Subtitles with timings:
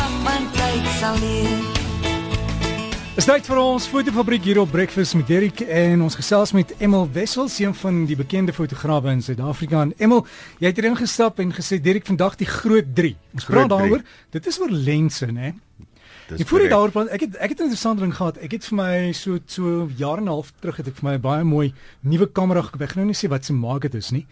[0.00, 1.78] wag want tyd sal leer.
[3.16, 7.08] Dis tyd vir ons fotofabriek hier op Breakfast met Derrick en ons gesels met Emil
[7.12, 9.82] Wessels, een van die bekende fotograwe in Suid-Afrika.
[9.84, 10.22] En Emil,
[10.62, 13.12] jy het hierin gestap en gesê Derrick vandag die groot 3.
[13.36, 14.06] Ons Groot praat daaroor.
[14.32, 15.52] Dit is oor lense, né?
[16.30, 16.70] Dis Ek korrek.
[16.70, 18.36] daaroor praat, ek het ek het 'n interessante ding gehad.
[18.38, 21.18] Ek het vir my so so jaar en 'n half terug het ek vir my
[21.18, 22.80] baie mooi nuwe kamera gekoop.
[22.82, 24.26] Ek gaan nou nie sê wat se maak dit is nie.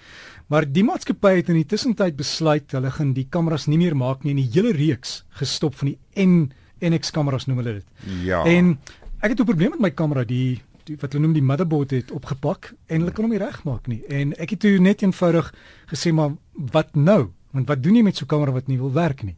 [0.49, 4.25] Maar die maatskappy het in die tussentyd besluit hulle gaan die kameras nie meer maak
[4.25, 7.85] nie en die hele reeks gestop van die N NX kameras noem hulle dit.
[8.25, 8.45] Ja.
[8.45, 8.79] En
[9.21, 12.11] ek het 'n probleem met my kamera, die, die wat hulle noem die motherboard het
[12.11, 14.03] opgepak en hulle kon hom nie regmaak nie.
[14.09, 15.53] En ek het toe net eenvoudig
[15.93, 17.31] gesê maar wat nou?
[17.53, 19.37] Want wat doen jy met so 'n kamera wat nie wil werk nie?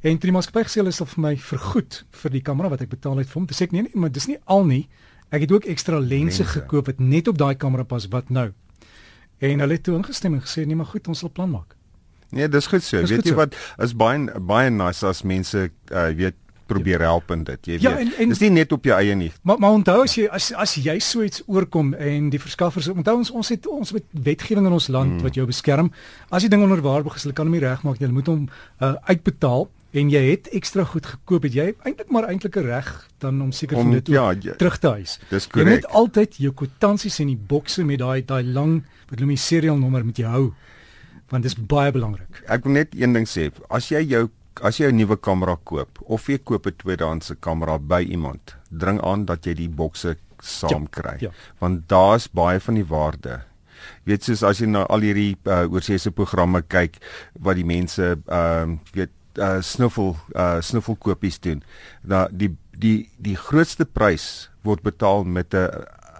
[0.00, 2.88] En toe die maatskappy gesê hulle sal vir my vergoed vir die kamera wat ek
[2.94, 3.46] betaal het vir hom.
[3.50, 4.84] Dis sê ek nee nee, maar dis nie al nie.
[5.30, 6.44] Ek het ook ekstra lense, Lense.
[6.54, 8.06] gekoop wat net op daai kamera pas.
[8.10, 8.48] Wat nou?
[9.40, 11.76] En hulle het toe ingestem en gesê nee, maar goed, ons sal plan maak.
[12.30, 13.00] Nee, dis goed so.
[13.00, 13.40] Dis weet goed jy so.
[13.42, 13.56] wat
[13.86, 16.36] is baie baie nice as mense uh, weet
[16.70, 17.66] probeer help in dit.
[17.66, 17.82] Jy weet.
[17.82, 19.32] Ja, en- en- dis nie net op jou eie nie.
[19.42, 23.16] Maar maar onthou as jy as as jy so iets oorkom en die verskaffers onthou
[23.18, 25.22] ons ons het ons met wetgewing in ons land mm.
[25.26, 25.90] wat jou beskerm.
[26.30, 28.06] As die ding onderwaardig is, hulle kan hom nie regmaak nie.
[28.06, 28.46] Hulle moet hom
[28.80, 31.42] uh, uitbetaal en jy het ekstra goed gekoop.
[31.42, 34.78] Het jy eintlik maar eintlik 'n reg dan om seker van dit ja, jy- terug
[34.78, 35.18] te huis.
[35.30, 35.84] Dis Jy moet korrek.
[35.84, 40.04] altyd jou kwitansies en die bokse met daai daai lang wat noem jy serial nommer
[40.04, 40.52] met jou hou.
[41.28, 42.42] Want dit is baie belangrik.
[42.48, 43.50] Ek wil net een ding sê.
[43.70, 44.30] As jy jou
[44.62, 49.00] as jy 'n nuwe kamera koop of jy koop 'n tweedehandse kamera by iemand, dring
[49.02, 51.16] aan dat jy die bokse saam kry.
[51.20, 51.30] ja.
[51.60, 53.42] Want daar's baie van die waarde.
[54.04, 56.96] Weet soos as jy na al hierdie uh, oorseese programme kyk
[57.40, 61.62] wat die mense ehm uh, weet uh, snuffel uh, snuffelkopies doen.
[62.02, 65.68] Da die die die grootste prys word betaal met 'n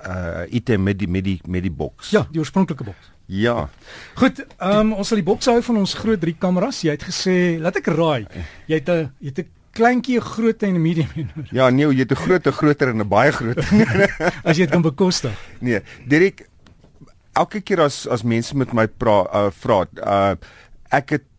[0.06, 2.10] uh, item met die met die met die boks.
[2.10, 3.10] Ja, die oorspronklike boks.
[3.30, 3.68] Ja.
[4.14, 6.82] Goed, ehm um, ons sal die bokse hou van ons groot drie kameras.
[6.82, 8.26] Jy het gesê, laat ek raai.
[8.66, 11.30] Jy het 'n jy het 'n kleintjie, 'n groot en 'n medium een.
[11.50, 13.64] Ja, nee, jy het 'n groot, 'n groter en 'n baie groter.
[14.48, 15.38] as jy dit kan bekostig.
[15.60, 16.48] Nee, Dirk
[17.32, 20.34] elke keer as as mense met my pra uh, vra, uh,
[20.90, 21.29] ek het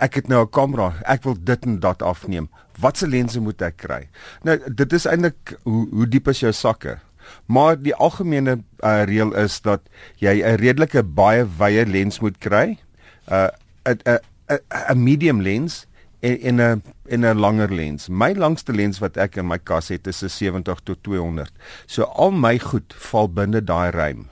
[0.00, 2.48] ek het nou 'n kamera, ek wil dit en dat afneem.
[2.78, 4.08] Watse lense moet ek kry?
[4.42, 6.98] Nou dit is eintlik hoe hoe diep is jou sakke?
[7.46, 9.80] Maar die algemene uh, reël is dat
[10.18, 12.78] jy 'n redelike baie wye lens moet kry.
[13.26, 13.50] 'n
[13.84, 14.58] 'n 'n
[14.94, 15.86] 'n medium lens
[16.20, 18.08] en en 'n en 'n langer lens.
[18.08, 21.52] My langste lens wat ek in my kas het is 'n 70 tot 200.
[21.86, 24.28] So al my goed val binne daai ruim.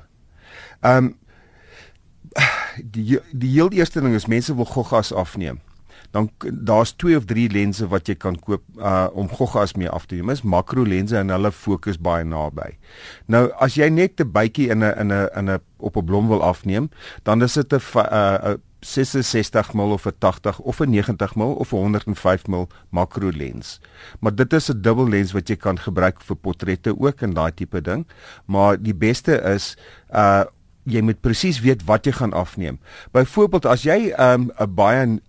[0.82, 1.16] Um,
[2.82, 5.60] die die heel eerste ding is mense wil goggas afneem.
[6.10, 10.06] Dan daar's twee of drie lense wat jy kan koop uh om goggas mee af
[10.06, 10.30] te neem.
[10.30, 12.76] Dis makro lense en hulle fokus baie naby.
[13.26, 16.28] Nou as jy net 'n bytjie in 'n in 'n in 'n op 'n blom
[16.28, 16.90] wil afneem,
[17.22, 21.42] dan is dit 'n uh 'n 66 mm of 'n 80 of 'n 90 mm
[21.42, 23.80] of 'n 105 mm makro lens.
[24.20, 27.54] Maar dit is 'n dubbel lens wat jy kan gebruik vir portrette ook en daai
[27.54, 28.06] tipe ding.
[28.44, 29.76] Maar die beste is
[30.10, 30.44] uh
[30.84, 32.78] jy moet presies weet wat jy gaan afneem.
[33.12, 35.20] Byvoorbeeld as jy 'n um, baie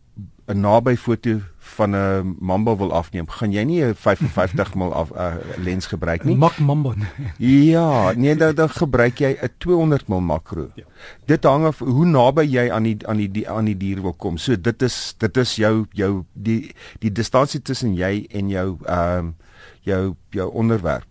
[0.48, 5.10] 'n naby foto van 'n mamba wil afneem, gaan jy nie 'n 55 mm af
[5.12, 6.36] uh, lens gebruik nie.
[6.36, 6.94] Mak Mambo.
[7.38, 10.70] Ja, nee, dan, dan gebruik jy 'n 200 mm makro.
[10.76, 10.84] Ja.
[11.26, 14.14] Dit hang af hoe naby jy aan die aan die, die aan die dier wil
[14.14, 14.38] kom.
[14.38, 19.18] So dit is dit is jou jou die die distansie tussen jy en jou ehm
[19.18, 19.36] um,
[19.82, 21.08] jou jou onderwerp.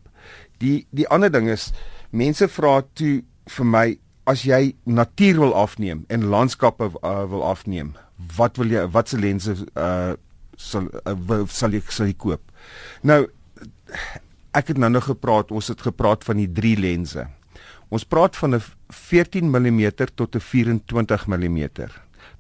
[0.59, 1.73] Die die ander ding is
[2.11, 7.95] mense vra toe vir my as jy natuur wil afneem en landskappe uh, wil afneem,
[8.37, 10.15] wat wil jy watse lense uh
[10.57, 12.43] sal uh, sal jy sal jy koop?
[13.03, 13.25] Nou
[14.55, 17.27] ek het nou nog gepraat, ons het gepraat van die drie lense.
[17.91, 21.69] Ons praat van 'n 14 mm tot 'n 24 mm.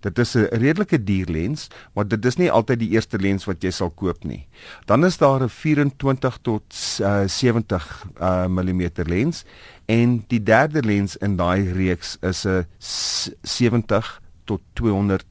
[0.00, 3.62] Dit is 'n redelike duur lens, maar dit is nie altyd die eerste lens wat
[3.62, 4.46] jy sal koop nie.
[4.84, 6.62] Dan is daar 'n 24 tot
[7.00, 9.44] uh, 70 uh, mm lens
[9.86, 15.24] en die derde lens in daai reeks is 'n s- 70 tot 200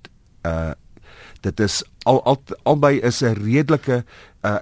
[0.46, 0.72] uh
[1.44, 4.04] dit is al, al albei is 'n redelike
[4.46, 4.58] uh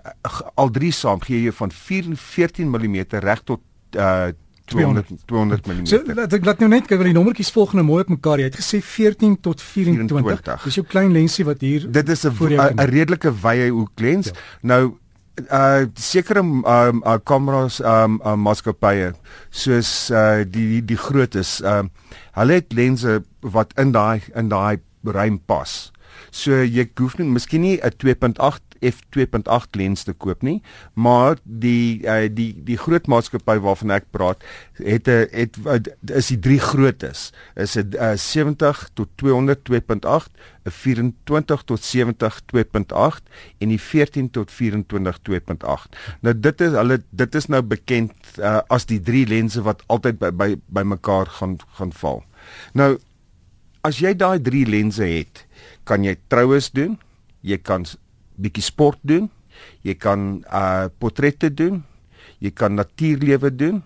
[0.56, 3.62] al drie saam gee jy van 4 14 mm reg tot
[3.96, 4.28] uh
[4.72, 5.86] 200 200 mm.
[5.86, 8.40] So laat ek laat nou net kyk want die nommertjies volg nou mooi op mekaar.
[8.40, 10.08] Jy het gesê 14 tot 24.
[10.22, 10.64] 24.
[10.64, 14.26] Dis jou klein lensie wat hier dit is 'n jou 'n redelike wye hoek lens.
[14.28, 14.34] Ja.
[14.62, 14.98] Nou
[15.40, 19.14] uh sekere um uh, kameras um uh, maatskappye
[19.50, 21.92] soos uh die die, die grootes um
[22.36, 25.92] hulle het lense wat in daai in daai ruim pas.
[26.32, 30.60] So jy hoef nie miskien nie 'n 2.8 f2.8 lens te koop nie,
[30.94, 34.44] maar die uh, die die groot maatskappy waarvan ek praat,
[34.82, 37.32] het 'n het, het is die drie grootes.
[37.56, 40.32] Is 'n uh, 70 tot 200 2.8,
[40.66, 43.24] 'n 24 tot 70 2.8
[43.58, 45.98] en die 14 tot 24 2.8.
[46.22, 50.20] Nou dit is hulle dit is nou bekend uh, as die drie lense wat altyd
[50.20, 52.24] by by by mekaar gaan gaan val.
[52.74, 52.98] Nou
[53.82, 55.46] as jy daai drie lense het,
[55.84, 57.00] kan jy troues doen,
[57.42, 57.86] jy kan
[58.42, 59.30] bietjie sport doen,
[59.86, 61.84] jy kan uh portrette doen,
[62.40, 63.84] jy kan natuurlewe doen.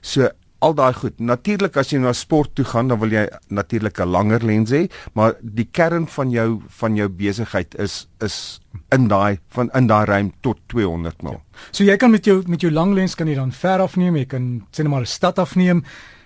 [0.00, 0.28] So
[0.64, 1.18] al daai goed.
[1.20, 4.88] Natuurlik as jy na sport toe gaan, dan wil jy natuurlik 'n langer lens hê,
[5.14, 10.04] maar die kern van jou van jou besigheid is is in daai van in daai
[10.06, 11.30] ruim tot 200 mm.
[11.30, 11.40] Ja.
[11.70, 14.24] So jy kan met jou met jou lang lens kan jy dan ver afneem, jy
[14.26, 15.84] kan sê net maar 'n stad afneem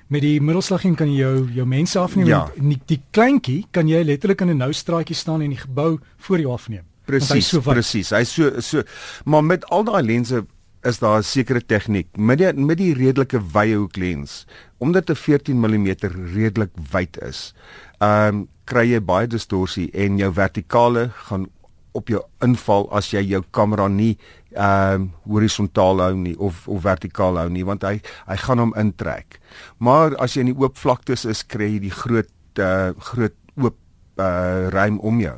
[0.08, 2.50] met die middelslaggie kan jy jou jou mense afneem Ja.
[2.56, 5.99] en die, die kleintjie kan jy letterlik in 'n nou straatjie staan en die gebou
[6.19, 6.85] voor jou afneem.
[7.08, 8.12] Want hy Presies, so presies.
[8.12, 8.82] Hy's so so
[9.25, 10.44] maar met al daai lense
[10.84, 12.08] is daar 'n sekere tegniek.
[12.16, 14.46] Met die met die redelike wye hoek lens,
[14.78, 15.88] omdat 'n 14 mm
[16.34, 17.55] redelik wyd is,
[18.00, 21.49] ehm um, kry jy baie distorsie en jou vertikale gaan
[21.93, 24.19] op jou inval as jy jou kamera nie
[24.52, 28.75] ehm um, horisontaal hou nie of of vertikaal hou nie want hy hy gaan hom
[28.76, 29.40] intrek.
[29.78, 33.76] Maar as jy in die oop vlaktes is, kry jy die groot uh, groot oop
[34.19, 35.37] uh, ruim om jou.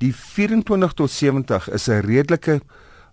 [0.00, 2.60] Die 24 tot 70 is 'n redelike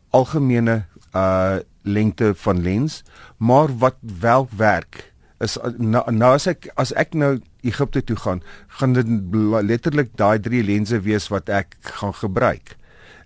[0.09, 0.85] algemene
[1.15, 1.57] uh
[1.87, 3.03] lengte van lens,
[3.37, 7.37] maar wat wel werk is uh, nou, nou as ek as ek nou
[7.67, 8.41] Egipte toe gaan,
[8.79, 9.07] gaan dit
[9.67, 12.75] letterlik daai drie lense wees wat ek gaan gebruik.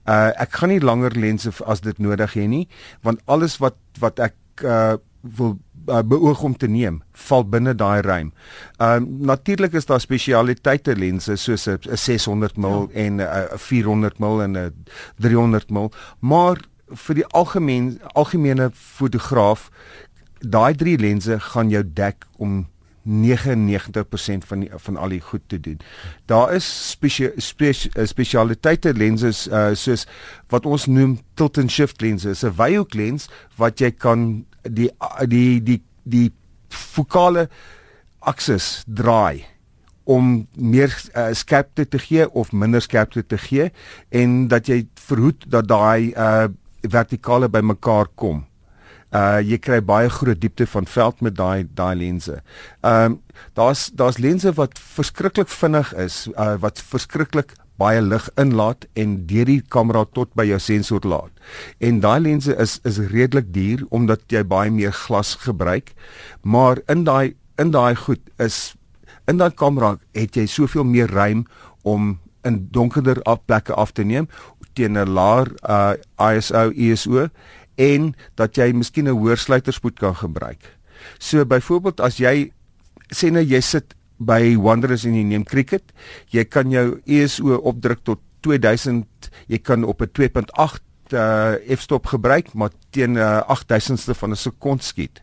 [0.10, 2.68] Uh ek gaan nie langer lense as dit nodig hê nie,
[3.06, 5.60] want alles wat wat ek uh wil
[5.92, 8.32] uh, beoog om te neem, val binne daai ruim.
[8.78, 12.88] Ehm um, natuurlik is daar spesialiteite lense soos 'n 'n 600 mm ja.
[13.06, 14.86] en 'n 'n 400 mm en 'n
[15.18, 15.90] 300 mm,
[16.20, 16.58] maar
[16.88, 19.70] vir die algemeen algemene fotograaf
[20.40, 22.66] daai drie lense gaan jou dek om
[23.04, 25.80] 99% van die, van al die goed te doen.
[26.26, 30.06] Daar is spesie, spesie, spesialiteite lenses uh, soos
[30.54, 34.90] wat ons noem tilt and shift lenses, 'n wyhoek lens wat jy kan die
[35.28, 36.30] die die die
[36.70, 37.48] fokale
[38.20, 39.46] aksis draai
[40.04, 43.70] om meer uh, skerpte te gee of minder skerpte te gee
[44.10, 46.48] en dat jy verhoed dat daai uh,
[46.82, 48.46] vertikale bymekaar kom.
[49.12, 52.40] Uh jy kry baie groot diepte van veld met daai daai lense.
[52.82, 53.18] Ehm um,
[53.60, 59.50] daar's daar's lense wat verskriklik vinnig is, uh wat verskriklik baie lig inlaat en deur
[59.50, 61.34] die kamera tot by jou sensor laat.
[61.82, 65.94] En daai lense is is redelik duur omdat jy baie meer glas gebruik.
[66.42, 68.76] Maar in daai in daai goed is
[69.28, 71.46] in daai kamera het jy soveel meer ruim
[71.84, 74.28] om in donkerder af plekke af te neem
[74.74, 77.28] teen 'n laer uh ISO ISO
[77.76, 80.78] en dat jy miskien 'n hoër sluiterspoed kan gebruik.
[81.20, 82.52] So byvoorbeeld as jy
[83.14, 85.94] sê nou jy sit by Wanderers en jy neem cricket,
[86.34, 90.82] jy kan jou ISO opdruk tot 2000, jy kan op 'n 2.8
[91.12, 95.22] uh f-stop gebruik maar teen 'n uh, 8000ste van 'n sekond skiet.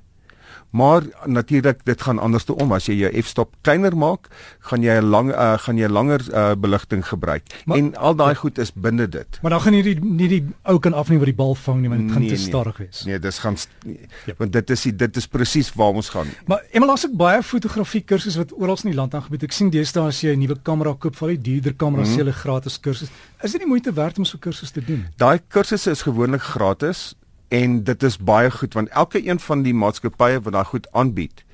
[0.71, 4.29] Maar natuurlik dit gaan anders te om as jy jou f-stop kleiner maak,
[4.61, 7.43] gaan jy 'n lang uh, gaan jy langer uh, beligting gebruik.
[7.65, 9.39] Maar- en al daai goed is binne dit.
[9.43, 11.89] Maar dan gaan jy nie nie die ou kan afneem wat die bal vang nie,
[11.89, 12.45] want dit gaan Nee, te nee.
[12.47, 13.05] stadig wees.
[13.05, 14.35] Nee, dis gaan st- nee, Ja.
[14.39, 16.27] want dit is die, dit is presies waar ons gaan.
[16.47, 19.43] Maar Emel, daar's ook baie fotografie kursusse wat oral in die land aangebied.
[19.43, 22.17] Ek sien deesdae as jy 'n nuwe kamera koop, val die duurder kameras mm.
[22.17, 23.09] hulle gratis kursus.
[23.43, 25.07] Is dit nie moeite werd om so 'n kursus te doen?
[25.17, 27.15] Daai kursusse is gewoonlik gratis
[27.49, 31.45] en dit is baie goed want elke een van die maatskappye wat daai goed aanbied,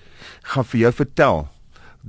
[0.43, 1.49] gaan vir jou vertel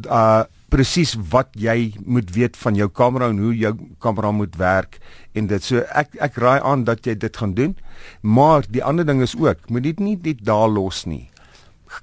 [0.09, 0.43] uh
[0.75, 3.71] presies wat jy moet weet van jou kamera en hoe jou
[4.03, 4.97] kamera moet werk
[5.37, 7.75] en dit so ek ek raai aan dat jy dit gaan doen.
[8.21, 11.29] Maar die ander ding is ook, moet dit nie net daar los nie.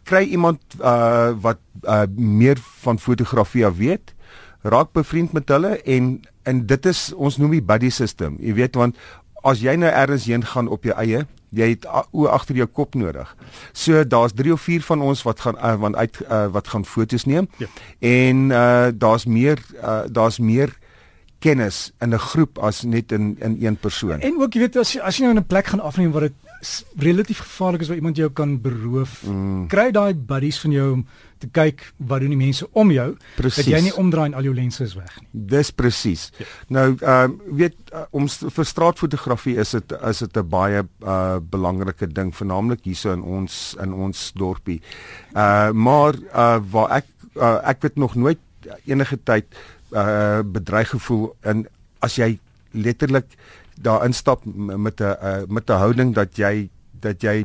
[0.09, 4.15] Kry iemand uh wat uh meer van fotografie af weet,
[4.63, 8.39] raak bevriend met hulle en en dit is ons noem die buddy system.
[8.41, 8.97] Jy weet want
[9.43, 12.95] as jy nou ergens heen gaan op jou eie, jy het oë agter jou kop
[12.99, 13.37] nodig.
[13.73, 16.85] So daar's 3 of 4 van ons wat gaan uh, van uit uh, wat gaan
[16.85, 17.49] fotos neem.
[17.57, 17.67] Ja.
[17.99, 20.79] En uh daar's meer uh daar's meer
[21.39, 24.21] kennis in 'n groep as net in in een persoon.
[24.21, 26.29] En ook jy weet as jy as jy nou in 'n plek gaan afneem waar
[26.29, 26.39] dit
[26.97, 29.67] relatief gevaarlik is waar iemand jou kan beroof, mm.
[29.67, 31.07] kry daai buddies van jou om
[31.43, 33.65] te kyk wat doen die mense om jou Presies.
[33.65, 35.29] dat jy nie omdraai en al jou lense is weg nie.
[35.53, 36.29] Dis presies.
[36.39, 36.47] Ja.
[36.79, 41.39] Nou ehm um, weet uh, om vir straatfotografie is dit is dit 'n baie uh
[41.41, 44.81] belangrike ding vernaamlik hierso in ons in ons dorpie.
[45.35, 47.07] Uh maar uh waar ek
[47.37, 48.39] uh, ek het nog nooit
[48.87, 49.47] enige tyd
[49.93, 51.67] uh bedreig gevoel in
[52.01, 52.39] as jy
[52.73, 53.27] letterlik
[53.83, 56.71] daar instap met 'n met 'n houding dat jy
[57.01, 57.45] dat jy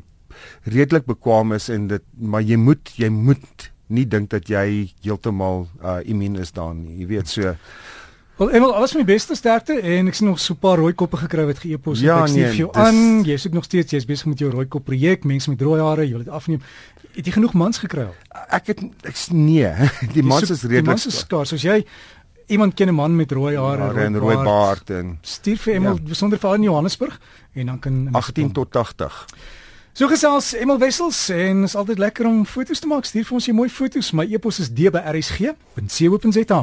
[0.64, 5.68] redelik bekwame is en dit maar jy moet jy moet nie dink dat jy heeltemal
[5.84, 7.00] uh immuun is daan nie.
[7.02, 7.56] Jy weet so
[8.38, 10.94] Wel, Emel, alles van die beste sterkte en ek sien nog so 'n paar rooi
[10.94, 12.30] koppe gekry wat geëpos ja, het.
[12.30, 12.82] Ek nee, sien vir jou dis...
[12.82, 13.24] aan.
[13.26, 15.24] Jy is ook nog steeds jy's besig met jou rooi kop projek.
[15.24, 16.62] Mense met rooi hare, jy wil dit afneem.
[17.16, 18.14] Het jy genoeg mans gekry al?
[18.50, 19.74] Ek het ek nee,
[20.16, 21.50] die mans is redelik Die mans is skaars.
[21.50, 21.84] Soos jy
[22.48, 25.96] iemand ken 'n man met rooi hare ja, en rooi baard en stuur vir Emel
[25.96, 26.02] ja.
[26.02, 27.20] besonder vir in Johannesburg
[27.54, 29.26] en dan kan 18 tot 80.
[29.98, 33.06] So gesels Emel Wessels en is altyd lekker om foto's te maak.
[33.10, 34.12] Stuur vir ons jou mooi foto's.
[34.14, 36.60] My e-pos is d@rsg.co.za.